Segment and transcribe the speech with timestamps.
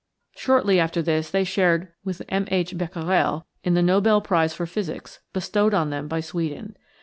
[0.35, 2.45] Shortly after this they shared with M.
[2.49, 2.75] H.
[2.75, 6.75] Becquerel in the Nobel prize for physics bestowed on them by Sweden.